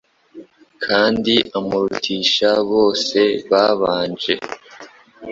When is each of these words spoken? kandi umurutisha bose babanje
kandi 0.85 1.33
umurutisha 1.59 2.49
bose 2.71 3.19
babanje 3.49 4.33